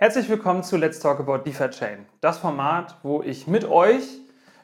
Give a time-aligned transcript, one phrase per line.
[0.00, 4.04] Herzlich willkommen zu Let's Talk About DeFi Chain, das Format, wo ich mit euch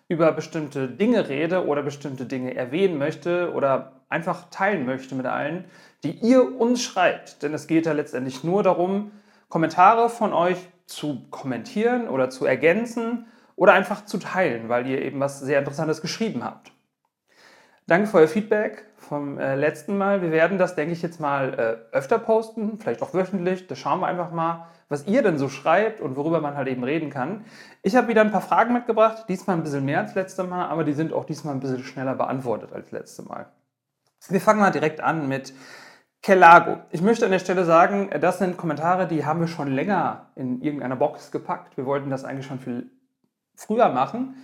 [0.07, 5.65] über bestimmte Dinge rede oder bestimmte Dinge erwähnen möchte oder einfach teilen möchte mit allen,
[6.05, 7.43] die ihr uns schreibt.
[7.43, 9.11] Denn es geht ja letztendlich nur darum,
[9.49, 13.27] Kommentare von euch zu kommentieren oder zu ergänzen
[13.57, 16.71] oder einfach zu teilen, weil ihr eben was sehr Interessantes geschrieben habt.
[17.89, 20.23] Danke für euer Feedback vom äh, letzten Mal.
[20.23, 23.67] Wir werden das, denke ich, jetzt mal äh, öfter posten, vielleicht auch wöchentlich.
[23.67, 26.85] Da schauen wir einfach mal, was ihr denn so schreibt und worüber man halt eben
[26.85, 27.45] reden kann.
[27.83, 30.85] Ich habe wieder ein paar Fragen mitgebracht, diesmal ein bisschen mehr als letztes Mal, aber
[30.85, 33.47] die sind auch diesmal ein bisschen schneller beantwortet als letztes Mal.
[34.29, 35.53] Wir fangen mal direkt an mit
[36.23, 36.79] Kelago.
[36.91, 40.63] Ich möchte an der Stelle sagen, das sind Kommentare, die haben wir schon länger in
[40.63, 41.77] irgendeiner Box gepackt.
[41.77, 42.91] Wir wollten das eigentlich schon viel
[43.55, 44.35] früher machen,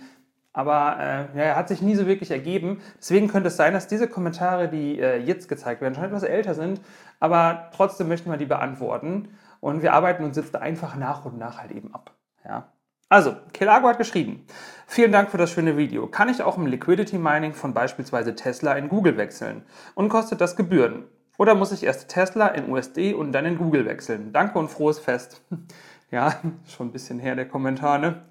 [0.53, 2.81] aber äh, ja, hat sich nie so wirklich ergeben.
[2.97, 6.53] Deswegen könnte es sein, dass diese Kommentare, die äh, jetzt gezeigt werden, schon etwas älter
[6.53, 6.81] sind,
[7.19, 9.29] aber trotzdem möchten wir die beantworten.
[9.59, 12.15] Und wir arbeiten uns jetzt einfach nach und nach halt eben ab.
[12.43, 12.71] Ja.
[13.09, 14.45] Also, Kelago hat geschrieben,
[14.87, 16.07] vielen Dank für das schöne Video.
[16.07, 19.63] Kann ich auch im Liquidity Mining von beispielsweise Tesla in Google wechseln?
[19.95, 21.03] Und kostet das Gebühren?
[21.37, 24.31] Oder muss ich erst Tesla in USD und dann in Google wechseln?
[24.31, 25.41] Danke und frohes Fest.
[26.11, 26.35] Ja,
[26.67, 28.21] schon ein bisschen her der Kommentar, ne?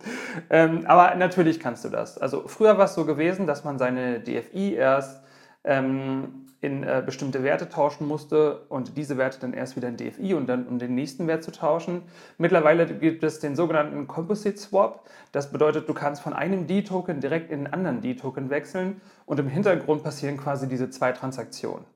[0.51, 2.19] Ähm, aber natürlich kannst du das.
[2.19, 5.23] Also früher war es so gewesen, dass man seine DFI erst
[5.65, 10.35] ähm, in äh, bestimmte Werte tauschen musste und diese Werte dann erst wieder in DFI
[10.35, 12.03] und dann um den nächsten Wert zu tauschen.
[12.37, 15.09] Mittlerweile gibt es den sogenannten Composite Swap.
[15.33, 19.49] Das bedeutet, du kannst von einem D-Token direkt in einen anderen D-Token wechseln und im
[19.49, 21.87] Hintergrund passieren quasi diese zwei Transaktionen.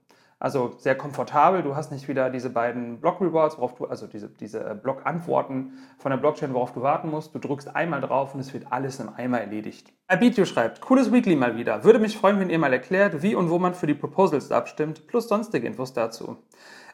[0.45, 1.63] Also sehr komfortabel.
[1.63, 5.07] Du hast nicht wieder diese beiden Block Rewards, worauf du, also diese, diese äh, Block
[5.07, 7.35] Antworten von der Blockchain, worauf du warten musst.
[7.35, 9.91] Du drückst einmal drauf und es wird alles im Eimer erledigt.
[10.07, 11.83] Abitio schreibt, cooles Weekly mal wieder.
[11.83, 15.07] Würde mich freuen, wenn ihr mal erklärt, wie und wo man für die Proposals abstimmt,
[15.07, 16.37] plus sonstige Infos dazu.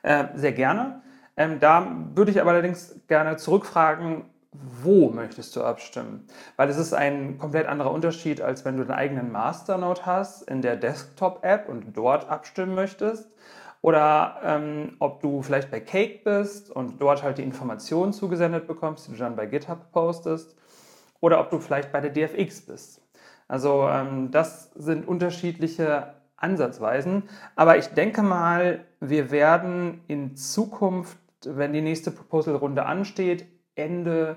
[0.02, 1.02] Äh, sehr gerne.
[1.36, 6.26] Ähm, da würde ich aber allerdings gerne zurückfragen, wo möchtest du abstimmen?
[6.56, 10.60] Weil es ist ein komplett anderer Unterschied, als wenn du deinen eigenen Masternode hast in
[10.60, 13.30] der Desktop-App und dort abstimmen möchtest.
[13.82, 19.06] Oder ähm, ob du vielleicht bei Cake bist und dort halt die Informationen zugesendet bekommst,
[19.06, 20.56] die du dann bei GitHub postest.
[21.20, 23.02] Oder ob du vielleicht bei der DFX bist.
[23.48, 27.24] Also ähm, das sind unterschiedliche Ansatzweisen.
[27.56, 34.36] Aber ich denke mal, wir werden in Zukunft, wenn die nächste Proposal-Runde ansteht, Ende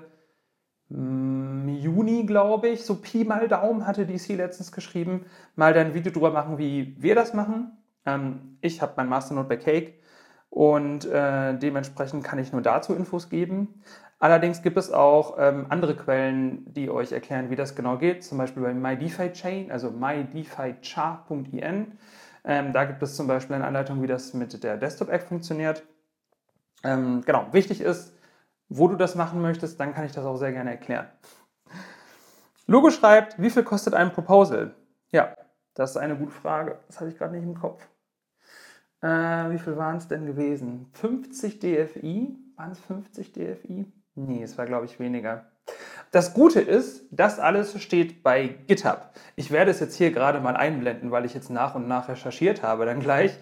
[0.88, 6.12] mm, Juni, glaube ich, so Pi mal Daumen hatte DC letztens geschrieben, mal ein Video
[6.12, 7.76] drüber machen, wie wir das machen.
[8.06, 9.94] Ähm, ich habe mein Masternode bei Cake
[10.50, 13.82] und äh, dementsprechend kann ich nur dazu Infos geben.
[14.20, 18.38] Allerdings gibt es auch ähm, andere Quellen, die euch erklären, wie das genau geht, zum
[18.38, 21.98] Beispiel bei MyDeFi-Chain, also mydefichar.in.
[22.46, 25.82] Ähm, da gibt es zum Beispiel eine Anleitung, wie das mit der Desktop-App funktioniert.
[26.84, 28.13] Ähm, genau, wichtig ist,
[28.76, 31.06] wo du das machen möchtest, dann kann ich das auch sehr gerne erklären.
[32.66, 34.74] Logo schreibt, wie viel kostet ein Proposal?
[35.10, 35.36] Ja,
[35.74, 36.78] das ist eine gute Frage.
[36.86, 37.86] Das hatte ich gerade nicht im Kopf.
[39.00, 39.06] Äh,
[39.50, 40.88] wie viel waren es denn gewesen?
[40.94, 42.36] 50 DFI?
[42.56, 43.86] Waren es 50 DFI?
[44.14, 45.46] Nee, es war, glaube ich, weniger.
[46.10, 49.10] Das Gute ist, das alles steht bei GitHub.
[49.36, 52.62] Ich werde es jetzt hier gerade mal einblenden, weil ich jetzt nach und nach recherchiert
[52.62, 53.36] habe, dann gleich.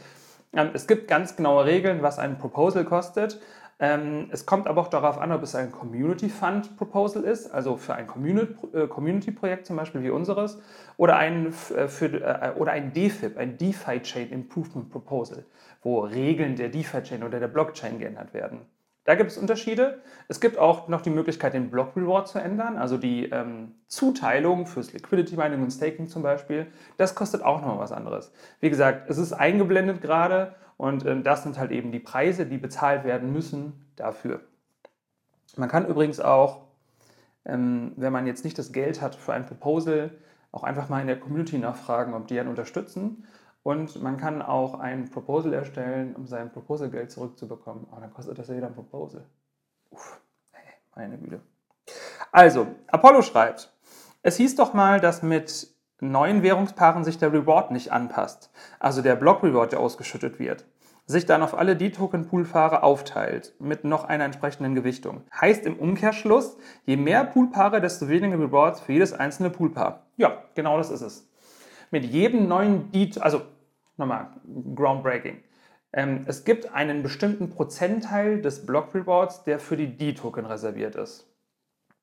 [0.53, 3.41] Ähm, es gibt ganz genaue Regeln, was ein Proposal kostet.
[3.83, 7.77] Ähm, es kommt aber auch darauf an, ob es ein Community Fund Proposal ist, also
[7.77, 10.63] für ein äh, Community-Projekt zum Beispiel wie unseres,
[10.97, 15.45] oder ein, äh, für, äh, oder ein DeFi, ein DeFi Chain Improvement Proposal,
[15.83, 18.61] wo Regeln der DeFi Chain oder der Blockchain geändert werden.
[19.05, 20.01] Da gibt es Unterschiede.
[20.29, 24.67] Es gibt auch noch die Möglichkeit, den Block Reward zu ändern, also die ähm, Zuteilung
[24.67, 26.69] fürs Liquidity Mining und Staking zum Beispiel.
[26.99, 28.33] Das kostet auch noch was anderes.
[28.61, 32.59] Wie gesagt, es ist eingeblendet gerade und ähm, das sind halt eben die Preise, die
[32.59, 34.41] bezahlt werden müssen dafür.
[35.55, 36.63] Man kann übrigens auch,
[37.45, 40.11] ähm, wenn man jetzt nicht das Geld hat für ein Proposal,
[40.51, 43.29] auch einfach mal in der Community nachfragen, ob die einen unterstützen.
[43.63, 47.87] Und man kann auch ein Proposal erstellen, um sein Proposal-Geld zurückzubekommen.
[47.93, 49.25] Aber dann kostet das ja wieder ein Proposal.
[49.91, 50.21] Uff,
[50.97, 51.43] meine Güte.
[52.33, 53.73] Also, Apollo schreibt,
[54.23, 55.73] es hieß doch mal, dass mit
[56.03, 60.67] neuen Währungspaaren sich der Reward nicht anpasst, also der Block Reward, der ausgeschüttet wird,
[61.07, 65.23] sich dann auf alle D-Token-Poolpaare aufteilt mit noch einer entsprechenden Gewichtung.
[65.39, 70.07] Heißt im Umkehrschluss, je mehr Poolpaare, desto weniger Rewards für jedes einzelne Poolpaar.
[70.17, 71.29] Ja, genau das ist es.
[71.91, 73.43] Mit jedem neuen D, also
[73.97, 74.29] nochmal,
[74.75, 75.43] groundbreaking.
[75.93, 81.29] Ähm, es gibt einen bestimmten Prozentteil des Block Rewards, der für die D-Token reserviert ist.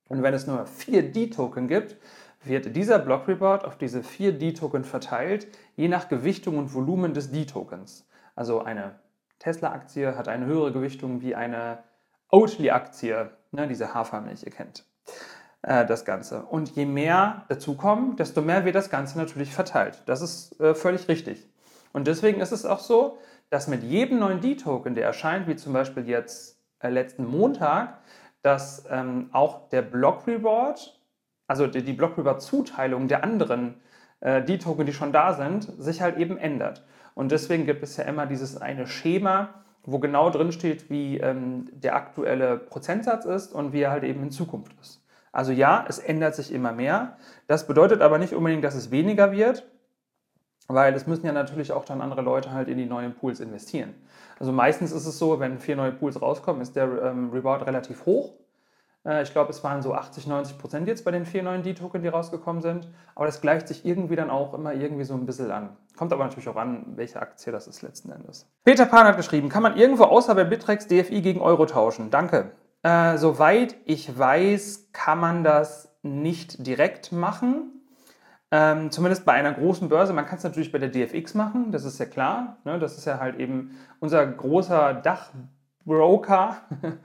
[0.07, 1.98] Und wenn es nur vier D-Token gibt,
[2.44, 7.31] wird dieser Block Reward auf diese vier D-Token verteilt, je nach Gewichtung und Volumen des
[7.31, 8.07] D-Tokens.
[8.39, 8.95] Also eine
[9.39, 11.80] Tesla-Aktie hat eine höhere Gewichtung wie eine
[12.30, 14.86] Oatly-Aktie, ne, diese Hafermilch, ihr kennt
[15.62, 16.44] äh, das Ganze.
[16.44, 20.03] Und je mehr dazukommen, desto mehr wird das Ganze natürlich verteilt.
[20.06, 21.50] Das ist äh, völlig richtig.
[21.91, 23.18] Und deswegen ist es auch so,
[23.50, 27.97] dass mit jedem neuen D-Token, der erscheint, wie zum Beispiel jetzt äh, letzten Montag,
[28.42, 30.97] dass ähm, auch der Block Reward,
[31.47, 33.81] also die, die Block Reward Zuteilung der anderen
[34.21, 36.83] äh, D-Token, die schon da sind, sich halt eben ändert.
[37.16, 39.50] Und deswegen gibt es ja immer dieses eine Schema,
[39.83, 44.24] wo genau drin steht, wie ähm, der aktuelle Prozentsatz ist und wie er halt eben
[44.24, 45.04] in Zukunft ist.
[45.31, 47.18] Also ja, es ändert sich immer mehr.
[47.48, 49.68] Das bedeutet aber nicht unbedingt, dass es weniger wird,
[50.68, 53.95] weil es müssen ja natürlich auch dann andere Leute halt in die neuen Pools investieren.
[54.39, 58.06] Also meistens ist es so, wenn vier neue Pools rauskommen, ist der ähm, Reward relativ
[58.06, 58.33] hoch.
[59.06, 62.01] Äh, ich glaube, es waren so 80, 90 Prozent jetzt bei den vier neuen D-Token,
[62.01, 62.88] die rausgekommen sind.
[63.16, 65.75] Aber das gleicht sich irgendwie dann auch immer irgendwie so ein bisschen an.
[65.98, 68.50] Kommt aber natürlich auch an, welche Aktie das ist letzten Endes.
[68.63, 72.10] Peter Pan hat geschrieben, kann man irgendwo außer bei Bittrex DFI gegen Euro tauschen?
[72.10, 72.51] Danke.
[72.84, 77.74] Äh, soweit ich weiß, kann man das nicht direkt machen.
[78.52, 80.13] Ähm, zumindest bei einer großen Börse.
[80.13, 82.57] Man kann es natürlich bei der DFX machen, das ist ja klar.
[82.63, 82.80] Ne?
[82.80, 84.94] Das ist ja halt eben unser großer
[85.89, 86.57] Dachbroker.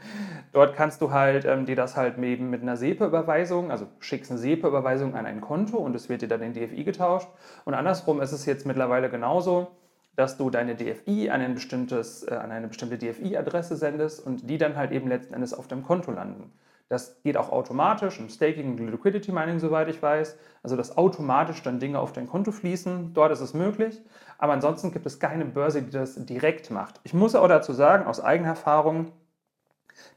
[0.53, 4.39] Dort kannst du halt ähm, dir das halt eben mit einer SEPA-Überweisung, also schickst eine
[4.39, 7.29] SEPA-Überweisung an ein Konto und es wird dir dann in DFI getauscht.
[7.65, 9.69] Und andersrum ist es jetzt mittlerweile genauso
[10.17, 14.59] dass du deine DFI an, ein bestimmtes, äh, an eine bestimmte DFI-Adresse sendest und die
[14.59, 16.53] dann halt eben letzten Endes auf deinem Konto landen.
[16.89, 20.37] Das geht auch automatisch im Staking und Liquidity Mining, soweit ich weiß.
[20.63, 23.15] Also, dass automatisch dann Dinge auf dein Konto fließen.
[23.15, 24.03] Dort ist es möglich.
[24.39, 27.01] Aber ansonsten gibt es keine Börse, die das direkt macht.
[27.05, 29.13] Ich muss auch dazu sagen, aus eigener Erfahrung,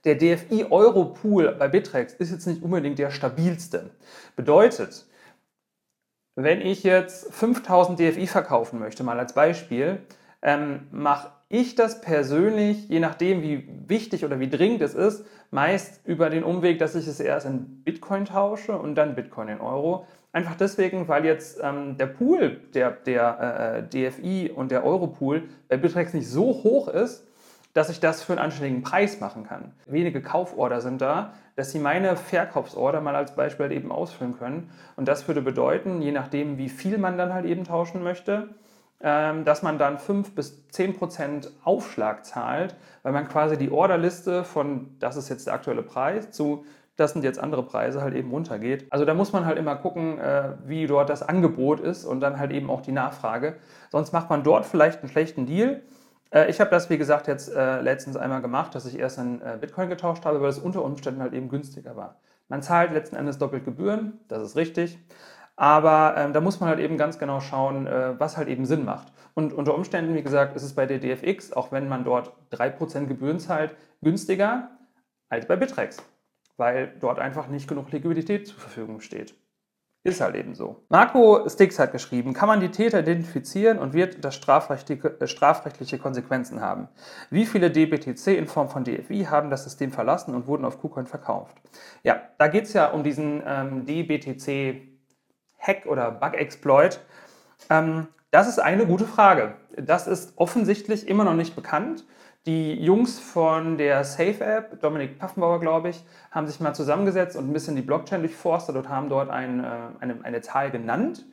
[0.03, 3.91] der DFI Euro Pool bei Bittrex ist jetzt nicht unbedingt der stabilste.
[4.35, 5.05] Bedeutet,
[6.35, 9.99] wenn ich jetzt 5000 DFI verkaufen möchte, mal als Beispiel,
[10.41, 16.01] ähm, mache ich das persönlich, je nachdem, wie wichtig oder wie dringend es ist, meist
[16.05, 20.05] über den Umweg, dass ich es erst in Bitcoin tausche und dann Bitcoin in Euro.
[20.33, 25.77] Einfach deswegen, weil jetzt ähm, der Pool der, der äh, DFI und der Euro-Pool bei
[25.77, 27.25] Bitrex nicht so hoch ist,
[27.73, 29.71] dass ich das für einen anständigen Preis machen kann.
[29.85, 34.71] Wenige Kauforder sind da, dass Sie meine Verkaufsorder mal als Beispiel eben ausfüllen können.
[34.95, 38.49] Und das würde bedeuten, je nachdem, wie viel man dann halt eben tauschen möchte,
[38.99, 44.95] dass man dann 5 bis 10 Prozent Aufschlag zahlt, weil man quasi die Orderliste von,
[44.99, 46.65] das ist jetzt der aktuelle Preis, zu,
[46.97, 48.87] das sind jetzt andere Preise, halt eben runtergeht.
[48.89, 52.39] Also da muss man halt immer gucken, äh, wie dort das Angebot ist und dann
[52.39, 53.57] halt eben auch die Nachfrage.
[53.91, 55.81] Sonst macht man dort vielleicht einen schlechten Deal
[56.29, 59.39] äh, ich habe das, wie gesagt, jetzt äh, letztens einmal gemacht, dass ich erst in
[59.61, 62.19] Bitcoin getauscht habe, weil es unter Umständen halt eben günstiger war.
[62.49, 64.99] Man zahlt letzten Endes doppelt Gebühren, das ist richtig.
[65.57, 68.85] Aber ähm, da muss man halt eben ganz genau schauen, äh, was halt eben Sinn
[68.85, 69.11] macht.
[69.33, 73.07] Und unter Umständen, wie gesagt, ist es bei der DFX, auch wenn man dort 3%
[73.07, 74.69] Gebühren zahlt, günstiger
[75.29, 75.97] als bei Bitrex,
[76.57, 79.35] weil dort einfach nicht genug Liquidität zur Verfügung steht.
[80.03, 80.85] Ist halt eben so.
[80.89, 85.97] Marco Stix hat geschrieben, kann man die Täter identifizieren und wird das strafrechtliche, äh, strafrechtliche
[85.97, 86.87] Konsequenzen haben?
[87.29, 91.07] Wie viele DBTC in Form von DFI haben das System verlassen und wurden auf KuCoin
[91.07, 91.57] verkauft?
[92.03, 93.85] Ja, da geht es ja um diesen ähm,
[95.57, 96.99] DBTC-Hack oder Bug-Exploit.
[97.69, 99.55] Ähm, das ist eine gute Frage.
[99.75, 102.05] Das ist offensichtlich immer noch nicht bekannt.
[102.45, 107.49] Die Jungs von der Safe App, Dominik Paffenbauer, glaube ich, haben sich mal zusammengesetzt und
[107.49, 109.67] ein bisschen die Blockchain durchforstet und haben dort ein, äh,
[109.99, 111.25] eine, eine Zahl genannt.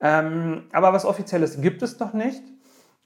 [0.00, 2.42] Ähm, aber was Offizielles gibt es noch nicht.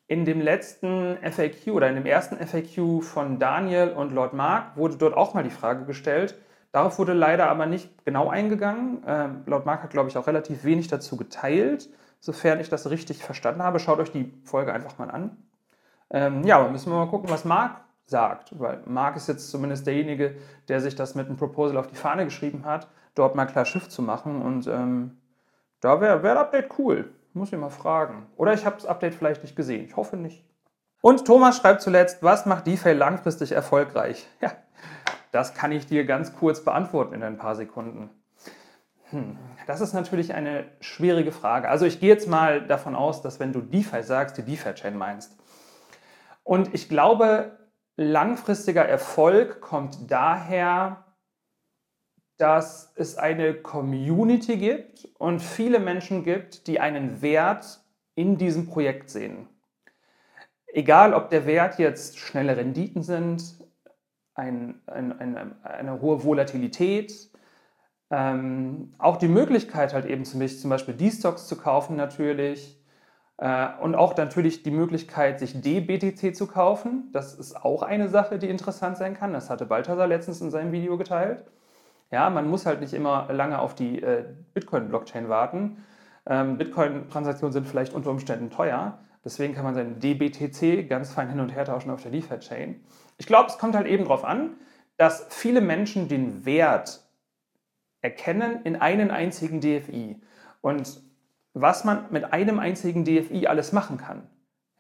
[0.08, 4.96] In dem letzten FAQ oder in dem ersten FAQ von Daniel und Lord Mark wurde
[4.96, 6.34] dort auch mal die Frage gestellt.
[6.72, 9.02] Darauf wurde leider aber nicht genau eingegangen.
[9.06, 11.88] Ähm, Lord Mark hat, glaube ich, auch relativ wenig dazu geteilt,
[12.20, 13.80] sofern ich das richtig verstanden habe.
[13.80, 15.36] Schaut euch die Folge einfach mal an.
[16.10, 19.86] Ähm, ja, aber müssen wir mal gucken, was Marc sagt, weil Marc ist jetzt zumindest
[19.86, 20.36] derjenige,
[20.68, 23.88] der sich das mit einem Proposal auf die Fahne geschrieben hat, dort mal klar Schiff
[23.88, 25.18] zu machen und ähm,
[25.80, 27.12] da wäre wär Update cool.
[27.34, 28.26] Muss ich mal fragen.
[28.36, 29.84] Oder ich habe das Update vielleicht nicht gesehen.
[29.84, 30.44] Ich hoffe nicht.
[31.00, 34.26] Und Thomas schreibt zuletzt, was macht DeFi langfristig erfolgreich?
[34.40, 34.52] Ja,
[35.32, 38.10] das kann ich dir ganz kurz beantworten in ein paar Sekunden.
[39.10, 41.68] Hm, das ist natürlich eine schwierige Frage.
[41.68, 45.36] Also ich gehe jetzt mal davon aus, dass wenn du DeFi sagst, die DeFi-Chain meinst.
[46.44, 47.58] Und ich glaube,
[47.96, 51.04] langfristiger Erfolg kommt daher,
[52.38, 57.80] dass es eine Community gibt und viele Menschen gibt, die einen Wert
[58.14, 59.48] in diesem Projekt sehen.
[60.66, 63.58] Egal, ob der Wert jetzt schnelle Renditen sind,
[64.38, 67.12] ein, ein, ein, eine hohe Volatilität,
[68.10, 70.40] ähm, auch die Möglichkeit halt eben zum
[70.70, 72.78] Beispiel die Stocks zu kaufen natürlich,
[73.40, 77.08] Äh, und auch natürlich die Möglichkeit, sich DBTC zu kaufen.
[77.12, 79.32] Das ist auch eine Sache, die interessant sein kann.
[79.32, 81.44] Das hatte Balthasar letztens in seinem Video geteilt.
[82.10, 85.84] Ja, man muss halt nicht immer lange auf die äh, Bitcoin-Blockchain warten.
[86.26, 88.98] Ähm, Bitcoin-Transaktionen sind vielleicht unter Umständen teuer.
[89.24, 92.80] Deswegen kann man seinen DBTC ganz fein hin und her tauschen auf der DeFi-Chain.
[93.18, 94.52] Ich glaube, es kommt halt eben darauf an,
[94.96, 97.04] dass viele Menschen den Wert
[98.00, 100.20] erkennen in einen einzigen DFI.
[100.60, 101.02] Und
[101.52, 104.28] was man mit einem einzigen DFI alles machen kann.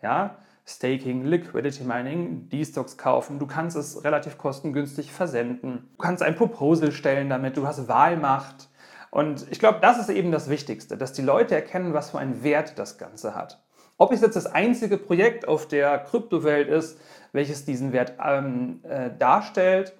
[0.02, 6.36] Ja, Staking, Liquidity Mining, D-Stocks kaufen, du kannst es relativ kostengünstig versenden, du kannst ein
[6.36, 8.68] Proposal stellen damit, du hast Wahlmacht.
[9.10, 12.42] Und ich glaube, das ist eben das Wichtigste, dass die Leute erkennen, was für einen
[12.42, 13.64] Wert das Ganze hat.
[13.98, 16.98] Ob es jetzt das einzige Projekt auf der Kryptowelt ist,
[17.32, 19.92] welches diesen Wert ähm, äh, darstellt,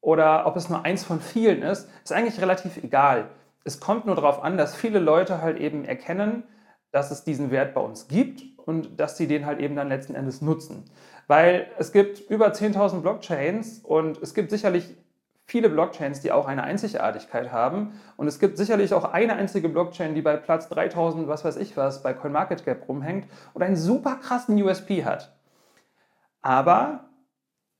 [0.00, 3.30] oder ob es nur eins von vielen ist, ist eigentlich relativ egal.
[3.64, 6.44] Es kommt nur darauf an, dass viele Leute halt eben erkennen,
[6.90, 10.14] dass es diesen Wert bei uns gibt und dass sie den halt eben dann letzten
[10.14, 10.84] Endes nutzen.
[11.26, 14.94] Weil es gibt über 10.000 Blockchains und es gibt sicherlich
[15.46, 18.00] viele Blockchains, die auch eine Einzigartigkeit haben.
[18.16, 21.76] Und es gibt sicherlich auch eine einzige Blockchain, die bei Platz 3000, was weiß ich
[21.76, 25.36] was, bei CoinMarketCap rumhängt und einen super krassen USP hat.
[26.42, 27.04] Aber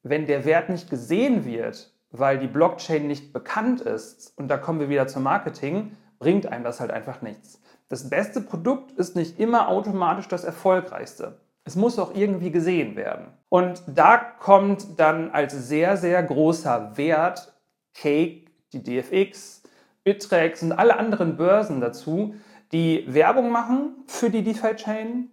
[0.03, 4.81] wenn der Wert nicht gesehen wird, weil die Blockchain nicht bekannt ist, und da kommen
[4.81, 7.61] wir wieder zum Marketing, bringt einem das halt einfach nichts.
[7.89, 11.41] Das beste Produkt ist nicht immer automatisch das erfolgreichste.
[11.65, 13.27] Es muss auch irgendwie gesehen werden.
[13.49, 17.54] Und da kommt dann als sehr, sehr großer Wert
[17.95, 19.63] Cake, die DFX,
[20.03, 22.35] Bittrex und alle anderen Börsen dazu,
[22.73, 25.31] die Werbung machen für die DeFi-Chain,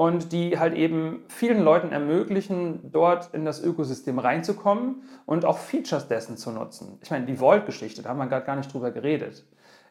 [0.00, 6.08] und die halt eben vielen Leuten ermöglichen, dort in das Ökosystem reinzukommen und auch Features
[6.08, 6.98] dessen zu nutzen.
[7.02, 9.44] Ich meine, die Vault-Geschichte, da haben wir gerade gar nicht drüber geredet.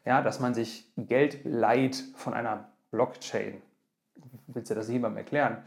[0.05, 3.61] Ja, dass man sich Geld leiht von einer Blockchain.
[4.47, 5.57] Willst du das jemandem erklären?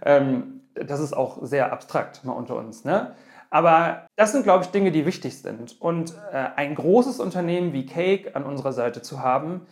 [0.00, 2.86] Ähm, das ist auch sehr abstrakt mal unter uns.
[2.86, 3.14] Ne?
[3.50, 5.80] Aber das sind, glaube ich, Dinge, die wichtig sind.
[5.80, 9.66] Und äh, ein großes Unternehmen wie Cake an unserer Seite zu haben,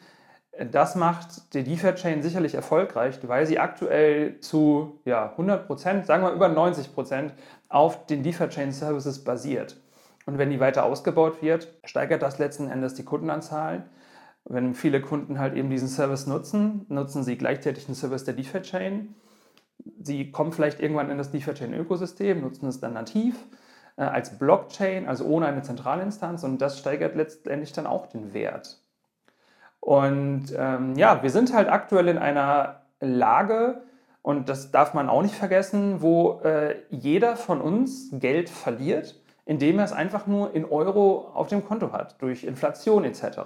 [0.72, 6.32] das macht die DeFi-Chain sicherlich erfolgreich, weil sie aktuell zu ja, 100 Prozent, sagen wir
[6.32, 7.32] über 90 Prozent,
[7.68, 9.80] auf den DeFi-Chain-Services basiert.
[10.26, 13.84] Und wenn die weiter ausgebaut wird, steigert das letzten Endes die Kundenanzahl.
[14.44, 19.14] Wenn viele Kunden halt eben diesen Service nutzen, nutzen sie gleichzeitig den Service der DeFi-Chain.
[20.02, 23.67] Sie kommen vielleicht irgendwann in das DeFi-Chain-Ökosystem, nutzen es dann nativ äh,
[24.04, 28.80] als Blockchain, also ohne eine Zentralinstanz und das steigert letztendlich dann auch den Wert.
[29.80, 33.82] Und ähm, ja, wir sind halt aktuell in einer Lage,
[34.22, 39.78] und das darf man auch nicht vergessen, wo äh, jeder von uns Geld verliert, indem
[39.78, 43.38] er es einfach nur in Euro auf dem Konto hat, durch Inflation etc.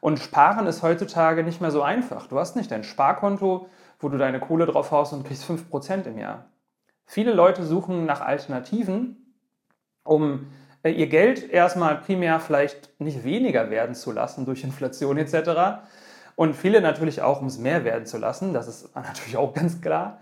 [0.00, 2.26] Und Sparen ist heutzutage nicht mehr so einfach.
[2.26, 3.68] Du hast nicht ein Sparkonto,
[4.00, 6.46] wo du deine Kohle drauf haust und kriegst 5% im Jahr.
[7.04, 9.21] Viele Leute suchen nach Alternativen,
[10.04, 10.46] um
[10.82, 15.82] äh, ihr Geld erstmal primär vielleicht nicht weniger werden zu lassen durch Inflation etc.
[16.36, 19.80] Und viele natürlich auch, um es mehr werden zu lassen, das ist natürlich auch ganz
[19.80, 20.20] klar.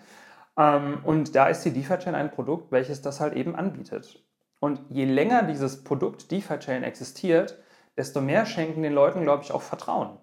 [0.56, 4.22] Ähm, und da ist die DeFi-Chain ein Produkt, welches das halt eben anbietet.
[4.60, 7.58] Und je länger dieses Produkt DeFi-Chain existiert,
[7.96, 10.18] desto mehr schenken den Leuten, glaube ich, auch Vertrauen.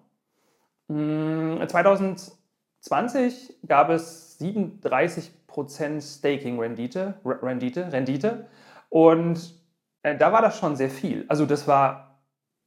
[0.88, 2.38] 2020
[2.80, 8.46] hm, gab es 37% Staking-Rendite Rendite, Rendite,
[8.88, 9.54] und
[10.02, 11.24] äh, da war das schon sehr viel.
[11.28, 12.20] Also das war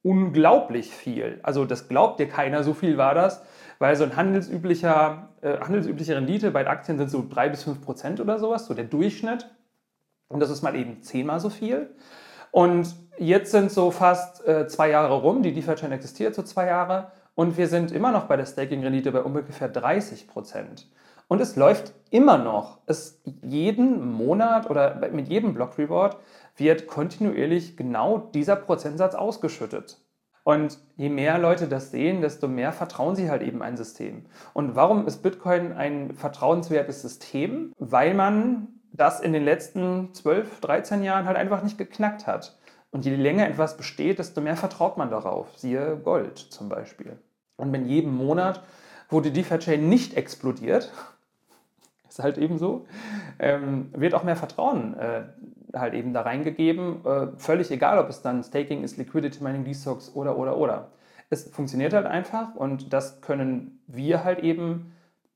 [0.04, 1.40] unglaublich viel.
[1.44, 3.44] Also das glaubt dir keiner, so viel war das,
[3.80, 8.20] weil so ein handelsüblicher, äh, handelsübliche Rendite bei Aktien sind so 3 bis 5 Prozent
[8.20, 9.48] oder sowas, so der Durchschnitt.
[10.28, 11.94] Und das ist mal eben zehnmal so viel.
[12.52, 17.12] Und jetzt sind so fast äh, zwei Jahre rum, die DeFi-Chain existiert so zwei Jahre
[17.36, 20.88] und wir sind immer noch bei der Staking-Rendite bei ungefähr 30 Prozent.
[21.32, 22.80] Und es läuft immer noch.
[22.88, 26.18] Es jeden Monat oder mit jedem Block Reward
[26.58, 29.98] wird kontinuierlich genau dieser Prozentsatz ausgeschüttet.
[30.44, 34.26] Und je mehr Leute das sehen, desto mehr vertrauen sie halt eben ein System.
[34.54, 37.72] Und warum ist Bitcoin ein vertrauenswertes System?
[37.80, 42.60] Weil man das in den letzten 12, 13 Jahren halt einfach nicht geknackt hat.
[42.90, 45.48] Und je länger etwas besteht, desto mehr vertraut man darauf.
[45.56, 47.18] Siehe Gold zum Beispiel.
[47.56, 48.62] Und wenn jeden Monat,
[49.08, 50.92] wo die DeFi-Chain nicht explodiert,
[52.24, 52.86] halt eben so,
[53.40, 55.24] ähm, wird auch mehr Vertrauen äh,
[55.74, 57.06] halt eben da reingegeben.
[57.06, 60.92] Äh, völlig egal, ob es dann Staking ist, Liquidity Mining, D-Stocks oder, oder, oder.
[61.30, 64.94] Es funktioniert halt einfach und das können wir halt eben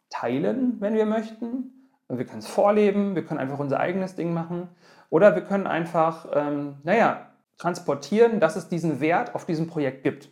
[0.09, 1.71] teilen, wenn wir möchten.
[2.07, 4.69] Wir können es vorleben, wir können einfach unser eigenes Ding machen
[5.09, 7.27] oder wir können einfach, ähm, naja,
[7.57, 10.29] transportieren, dass es diesen Wert auf diesem Projekt gibt.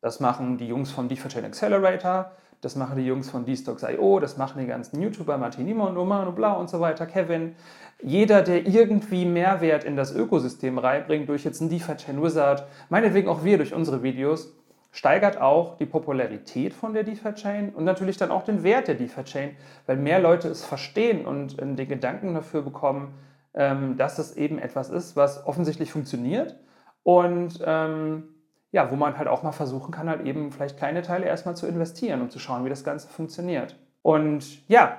[0.00, 4.36] Das machen die Jungs vom DeFi Chain Accelerator, das machen die Jungs von D-Stocks.io, das
[4.36, 7.54] machen die ganzen YouTuber, Martin Niemann, und Blau und so weiter, Kevin.
[8.02, 13.44] Jeder, der irgendwie Mehrwert in das Ökosystem reinbringt, durch jetzt einen DeFi-Chain Wizard, meinetwegen auch
[13.44, 14.54] wir durch unsere Videos,
[14.92, 19.56] steigert auch die Popularität von der DeFi-Chain und natürlich dann auch den Wert der DeFi-Chain,
[19.86, 23.14] weil mehr Leute es verstehen und den Gedanken dafür bekommen,
[23.54, 26.56] ähm, dass es eben etwas ist, was offensichtlich funktioniert
[27.02, 28.28] und ähm,
[28.72, 31.66] ja, wo man halt auch mal versuchen kann, halt eben vielleicht kleine Teile erstmal zu
[31.66, 33.76] investieren, um zu schauen, wie das Ganze funktioniert.
[34.02, 34.98] Und ja,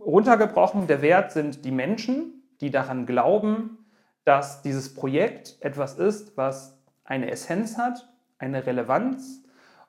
[0.00, 3.78] runtergebrochen, der Wert sind die Menschen, die daran glauben,
[4.24, 9.44] dass dieses Projekt etwas ist, was eine Essenz hat, eine Relevanz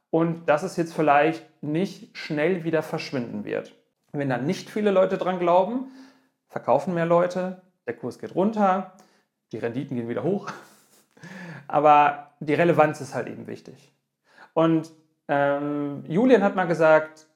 [0.10, 3.76] und dass es jetzt vielleicht nicht schnell wieder verschwinden wird.
[4.12, 5.92] Wenn dann nicht viele Leute dran glauben,
[6.48, 8.94] verkaufen mehr Leute, der Kurs geht runter,
[9.52, 10.52] die Renditen gehen wieder hoch.
[11.68, 13.94] Aber die Relevanz ist halt eben wichtig.
[14.54, 14.92] Und
[15.28, 17.28] ähm, Julian hat mal gesagt,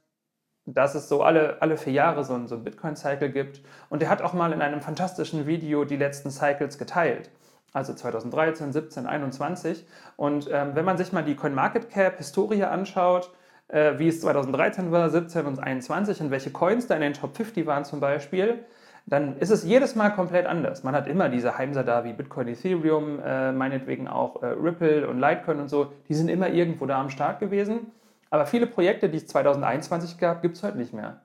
[0.65, 3.61] dass es so alle, alle vier Jahre so ein, so Bitcoin-Cycle gibt.
[3.89, 7.29] Und er hat auch mal in einem fantastischen Video die letzten Cycles geteilt.
[7.71, 9.85] Also 2013, 17, 21.
[10.15, 13.31] Und ähm, wenn man sich mal die CoinMarketCap-Historie anschaut,
[13.67, 17.35] äh, wie es 2013 war, 17 und 21 und welche Coins da in den Top
[17.35, 18.65] 50 waren zum Beispiel,
[19.07, 20.83] dann ist es jedes Mal komplett anders.
[20.83, 25.19] Man hat immer diese Heimser da wie Bitcoin, Ethereum, äh, meinetwegen auch äh, Ripple und
[25.19, 27.91] Litecoin und so, die sind immer irgendwo da am Start gewesen.
[28.31, 31.21] Aber viele Projekte, die es 2021 gab, gibt es heute nicht mehr.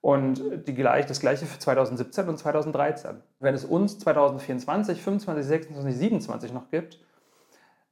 [0.00, 3.22] Und die, das gleiche für 2017 und 2013.
[3.38, 6.98] Wenn es uns 2024, 25, 26, 27 noch gibt,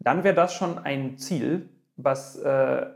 [0.00, 2.86] dann wäre das schon ein Ziel, was, äh,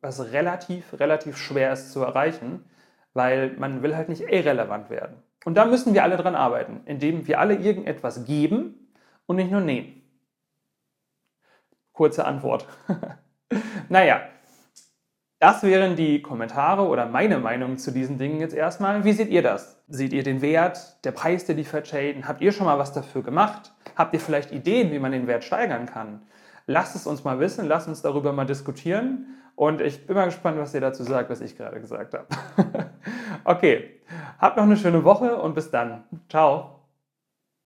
[0.00, 2.64] was relativ, relativ schwer ist zu erreichen,
[3.12, 5.22] weil man will halt nicht irrelevant werden.
[5.44, 8.88] Und da müssen wir alle dran arbeiten, indem wir alle irgendetwas geben
[9.26, 10.02] und nicht nur nehmen.
[11.92, 12.66] Kurze Antwort.
[13.88, 14.22] naja,
[15.38, 19.04] das wären die Kommentare oder meine Meinung zu diesen Dingen jetzt erstmal.
[19.04, 19.84] Wie seht ihr das?
[19.88, 22.26] Seht ihr den Wert, der Preis der Deferred Chain?
[22.26, 23.74] Habt ihr schon mal was dafür gemacht?
[23.94, 26.22] Habt ihr vielleicht Ideen, wie man den Wert steigern kann?
[26.66, 29.26] Lasst es uns mal wissen, lasst uns darüber mal diskutieren.
[29.56, 32.26] Und ich bin mal gespannt, was ihr dazu sagt, was ich gerade gesagt habe.
[33.44, 34.00] okay,
[34.38, 36.04] habt noch eine schöne Woche und bis dann.
[36.28, 36.73] Ciao.